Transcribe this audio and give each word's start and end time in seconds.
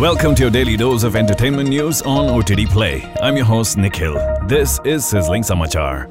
Welcome 0.00 0.34
to 0.34 0.42
your 0.42 0.50
daily 0.50 0.76
dose 0.76 1.04
of 1.04 1.16
entertainment 1.16 1.70
news 1.70 2.02
on 2.02 2.28
OTT 2.28 2.68
Play. 2.68 3.10
I'm 3.22 3.34
your 3.34 3.46
host 3.46 3.78
Nikhil. 3.78 4.12
This 4.46 4.78
is 4.84 5.06
Sizzling 5.06 5.42
Samachar. 5.42 6.06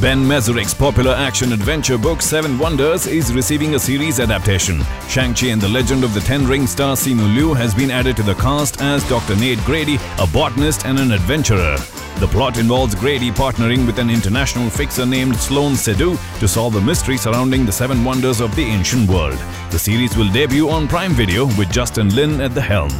Ben 0.00 0.18
Mezrich's 0.26 0.74
popular 0.74 1.12
action 1.12 1.52
adventure 1.52 1.96
book 1.96 2.20
Seven 2.20 2.58
Wonders 2.58 3.06
is 3.06 3.32
receiving 3.32 3.76
a 3.76 3.78
series 3.78 4.18
adaptation. 4.18 4.80
Shang-Chi 5.08 5.46
and 5.46 5.60
the 5.60 5.68
Legend 5.68 6.02
of 6.02 6.12
the 6.12 6.18
Ten 6.18 6.44
Ring 6.44 6.66
star 6.66 6.96
Simu 6.96 7.36
Liu 7.36 7.54
has 7.54 7.72
been 7.72 7.92
added 7.92 8.16
to 8.16 8.24
the 8.24 8.34
cast 8.34 8.80
as 8.80 9.08
Dr. 9.08 9.36
Nate 9.36 9.60
Grady, 9.60 9.98
a 10.18 10.26
botanist 10.26 10.86
and 10.86 10.98
an 10.98 11.12
adventurer. 11.12 11.76
The 12.20 12.26
plot 12.26 12.58
involves 12.58 12.96
Grady 12.96 13.30
partnering 13.30 13.86
with 13.86 14.00
an 14.00 14.10
international 14.10 14.68
fixer 14.70 15.06
named 15.06 15.36
Sloan 15.36 15.74
Sedu 15.74 16.18
to 16.40 16.48
solve 16.48 16.72
the 16.72 16.80
mystery 16.80 17.16
surrounding 17.16 17.64
the 17.64 17.70
seven 17.70 18.04
wonders 18.04 18.40
of 18.40 18.52
the 18.56 18.64
ancient 18.64 19.08
world. 19.08 19.38
The 19.70 19.78
series 19.78 20.16
will 20.16 20.28
debut 20.32 20.68
on 20.68 20.88
Prime 20.88 21.12
Video 21.12 21.46
with 21.56 21.70
Justin 21.70 22.12
Lin 22.16 22.40
at 22.40 22.56
the 22.56 22.60
helm. 22.60 22.90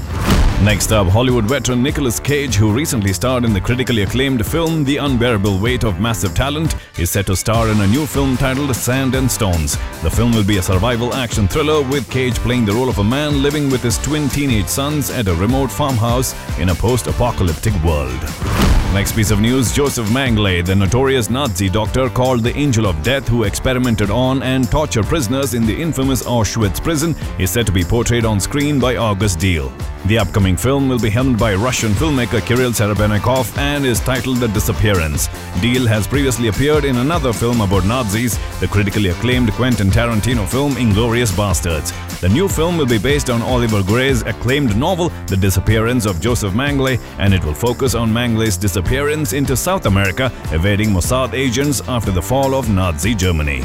Next 0.64 0.92
up, 0.92 1.08
Hollywood 1.08 1.46
veteran 1.46 1.82
Nicolas 1.82 2.20
Cage, 2.20 2.54
who 2.54 2.72
recently 2.72 3.12
starred 3.12 3.44
in 3.44 3.52
the 3.52 3.60
critically 3.60 4.02
acclaimed 4.02 4.46
film 4.46 4.84
The 4.84 4.98
Unbearable 4.98 5.58
Weight 5.58 5.82
of 5.82 5.98
Massive 5.98 6.34
Talent, 6.36 6.76
is 6.96 7.10
set 7.10 7.26
to 7.26 7.34
star 7.34 7.68
in 7.70 7.80
a 7.80 7.86
new 7.88 8.06
film 8.06 8.36
titled 8.36 8.74
Sand 8.76 9.16
and 9.16 9.28
Stones. 9.28 9.76
The 10.02 10.10
film 10.10 10.32
will 10.32 10.44
be 10.44 10.58
a 10.58 10.62
survival 10.62 11.12
action 11.12 11.48
thriller 11.48 11.82
with 11.82 12.08
Cage 12.08 12.36
playing 12.36 12.66
the 12.66 12.72
role 12.72 12.88
of 12.88 12.98
a 12.98 13.04
man 13.04 13.42
living 13.42 13.68
with 13.68 13.82
his 13.82 13.98
twin 13.98 14.28
teenage 14.28 14.68
sons 14.68 15.10
at 15.10 15.26
a 15.26 15.34
remote 15.34 15.72
farmhouse 15.72 16.36
in 16.60 16.68
a 16.68 16.74
post-apocalyptic 16.74 17.74
world. 17.82 18.77
Next 18.94 19.12
piece 19.14 19.30
of 19.30 19.40
news 19.40 19.70
Joseph 19.70 20.08
Mengele, 20.08 20.64
the 20.64 20.74
notorious 20.74 21.28
Nazi 21.28 21.68
doctor 21.68 22.08
called 22.08 22.42
the 22.42 22.56
Angel 22.56 22.86
of 22.86 23.00
Death 23.02 23.28
who 23.28 23.44
experimented 23.44 24.10
on 24.10 24.42
and 24.42 24.68
tortured 24.70 25.04
prisoners 25.04 25.52
in 25.52 25.66
the 25.66 25.78
infamous 25.78 26.22
Auschwitz 26.22 26.82
prison, 26.82 27.14
is 27.38 27.50
set 27.50 27.66
to 27.66 27.72
be 27.72 27.84
portrayed 27.84 28.24
on 28.24 28.40
screen 28.40 28.80
by 28.80 28.96
August 28.96 29.38
Diehl. 29.38 29.70
The 30.08 30.18
upcoming 30.18 30.56
film 30.56 30.88
will 30.88 30.98
be 30.98 31.10
helmed 31.10 31.38
by 31.38 31.54
Russian 31.54 31.92
filmmaker 31.92 32.40
Kirill 32.40 32.72
Serebrennikov 32.72 33.54
and 33.58 33.84
is 33.84 34.00
titled 34.00 34.38
The 34.38 34.48
Disappearance. 34.48 35.28
Diehl 35.60 35.86
has 35.86 36.06
previously 36.06 36.48
appeared 36.48 36.86
in 36.86 36.96
another 36.96 37.30
film 37.30 37.60
about 37.60 37.84
Nazis, 37.84 38.38
the 38.58 38.68
critically 38.68 39.10
acclaimed 39.10 39.52
Quentin 39.52 39.90
Tarantino 39.90 40.48
film 40.48 40.72
Inglourious 40.76 41.30
Basterds. 41.32 41.92
The 42.20 42.28
new 42.30 42.48
film 42.48 42.78
will 42.78 42.86
be 42.86 42.96
based 42.96 43.28
on 43.28 43.42
Oliver 43.42 43.82
Gray's 43.82 44.22
acclaimed 44.22 44.74
novel 44.78 45.10
The 45.26 45.36
Disappearance 45.36 46.06
of 46.06 46.22
Joseph 46.22 46.54
Mengele 46.54 46.98
and 47.18 47.34
it 47.34 47.44
will 47.44 47.52
focus 47.52 47.94
on 47.94 48.10
Mengele's 48.10 48.56
disappearance 48.56 49.34
into 49.34 49.58
South 49.58 49.84
America, 49.84 50.32
evading 50.52 50.88
Mossad 50.88 51.34
agents 51.34 51.86
after 51.86 52.10
the 52.10 52.22
fall 52.22 52.54
of 52.54 52.70
Nazi 52.70 53.14
Germany. 53.14 53.62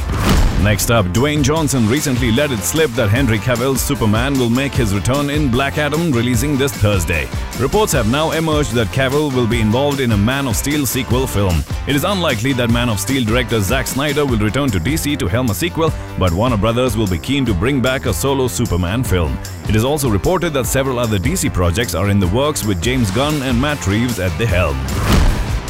Next 0.64 0.92
up, 0.92 1.06
Dwayne 1.08 1.44
Johnson 1.44 1.90
recently 1.90 2.32
let 2.32 2.50
it 2.50 2.60
slip 2.60 2.90
that 2.92 3.10
Henry 3.10 3.38
Cavill's 3.38 3.82
Superman 3.82 4.40
will 4.40 4.50
make 4.50 4.72
his 4.72 4.96
return 4.96 5.30
in 5.30 5.52
Black 5.52 5.78
Adam 5.78 6.10
releasing 6.34 6.58
this 6.58 6.74
Thursday. 6.74 7.28
Reports 7.60 7.92
have 7.94 8.10
now 8.10 8.32
emerged 8.32 8.72
that 8.72 8.88
Cavill 8.88 9.32
will 9.36 9.46
be 9.46 9.62
involved 9.62 10.00
in 10.00 10.14
a 10.14 10.18
Man 10.18 10.48
of 10.48 10.56
Steel 10.56 10.84
sequel 10.88 11.28
film. 11.28 11.64
It 11.88 11.96
is 11.96 12.04
unlikely 12.04 12.54
that 12.54 12.72
Man 12.72 12.90
of 12.90 13.00
Steel 13.00 13.24
director 13.24 13.60
Zack 13.62 13.86
Snyder 13.86 14.26
will 14.26 14.40
return 14.40 14.72
to 14.72 14.80
DC 14.80 15.20
to 15.20 15.28
helm 15.28 15.52
a 15.52 15.54
sequel, 15.54 15.92
but 16.18 16.34
Warner 16.34 16.58
Brothers 16.58 16.98
will 16.98 17.06
be 17.06 17.20
keen 17.20 17.46
to 17.46 17.54
bring 17.54 17.82
back 17.82 18.08
a 18.08 18.14
solo 18.14 18.48
Superman 18.48 19.04
film. 19.04 19.38
It 19.70 19.76
is 19.76 19.86
also 19.86 20.10
reported 20.10 20.54
that 20.54 20.66
several 20.66 20.98
other 20.98 21.20
DC 21.20 21.54
projects 21.54 21.94
are 21.94 22.10
in 22.10 22.20
the 22.20 22.30
works 22.30 22.66
with 22.66 22.82
James 22.82 23.12
Gunn 23.12 23.44
and 23.44 23.62
Matt 23.62 23.86
Reeves 23.86 24.20
at 24.20 24.36
the 24.40 24.48
helm. 24.48 24.78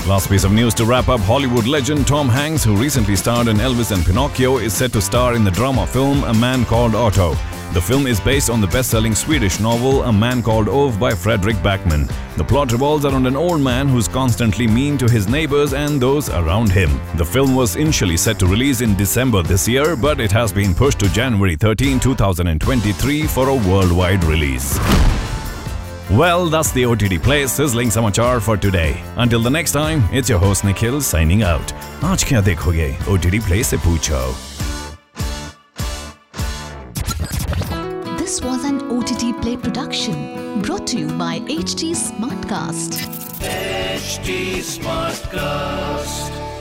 Last 0.08 0.30
piece 0.30 0.46
of 0.46 0.54
news 0.54 0.74
to 0.76 0.86
wrap 0.86 1.10
up 1.10 1.20
Hollywood 1.20 1.68
legend 1.68 2.08
Tom 2.08 2.30
Hanks, 2.30 2.64
who 2.64 2.78
recently 2.78 3.18
starred 3.18 3.50
in 3.50 3.58
Elvis 3.58 3.92
and 3.92 4.06
Pinocchio, 4.06 4.60
is 4.60 4.74
set 4.74 4.94
to 4.94 5.02
star 5.02 5.34
in 5.36 5.44
the 5.44 5.52
drama 5.52 5.86
film 5.86 6.24
A 6.24 6.34
Man 6.34 6.64
Called 6.64 6.96
Otto. 6.96 7.36
The 7.74 7.82
film 7.82 8.06
is 8.06 8.20
based 8.20 8.52
on 8.52 8.62
the 8.62 8.68
best-selling 8.68 9.16
Swedish 9.16 9.60
novel 9.60 10.04
A 10.04 10.14
Man 10.14 10.44
Called 10.44 10.70
Ove 10.70 11.00
by 11.00 11.14
Fredrik 11.14 11.56
Backman. 11.64 12.08
The 12.38 12.44
plot 12.44 12.72
revolves 12.72 13.04
around 13.04 13.26
an 13.26 13.36
old 13.36 13.62
man 13.62 13.88
who's 13.88 14.08
constantly 14.08 14.68
mean 14.68 14.96
to 15.00 15.10
his 15.10 15.28
neighbors 15.28 15.74
and 15.74 16.00
those 16.00 16.30
around 16.30 16.72
him. 16.72 16.92
The 17.16 17.26
film 17.26 17.56
was 17.56 17.76
initially 17.76 18.16
set 18.16 18.38
to 18.40 18.46
release 18.46 18.82
in 18.82 18.96
December 18.96 19.42
this 19.42 19.68
year, 19.68 19.96
but 19.96 20.20
it 20.20 20.32
has 20.32 20.54
been 20.54 20.76
pushed 20.76 21.00
to 21.00 21.12
January 21.12 21.56
13, 21.56 22.00
2023 22.00 23.24
for 23.24 23.50
a 23.50 23.56
worldwide 23.56 24.24
release. 24.26 24.78
Well, 26.12 26.50
that's 26.50 26.72
the 26.74 26.86
OTT 26.86 27.24
Play 27.24 27.48
sizzling 27.48 27.90
samachar 27.90 28.40
for 28.40 28.56
today. 28.56 29.02
Until 29.16 29.42
the 29.42 29.50
next 29.50 29.72
time, 29.72 30.04
it's 30.12 30.30
your 30.30 30.38
host 30.38 30.64
Nikhil 30.64 31.02
signing 31.02 31.42
out. 31.42 31.74
OTT 33.08 33.42
Play 33.48 33.64
से 33.64 33.78
पूछो. 33.78 34.63
This 38.34 38.42
was 38.42 38.64
an 38.66 38.92
OTT 38.92 39.40
Play 39.44 39.58
production 39.58 40.60
brought 40.64 40.88
to 40.88 40.98
you 40.98 41.08
by 41.20 41.42
HT 41.42 41.92
Smartcast. 41.94 42.98
HT 43.42 44.58
Smartcast. 44.58 46.53